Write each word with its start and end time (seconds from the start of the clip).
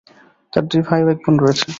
তার 0.53 0.63
দুই 0.71 0.81
ভাই 0.87 1.01
ও 1.03 1.07
এক 1.13 1.19
বোন 1.23 1.35
রয়েছে। 1.37 1.65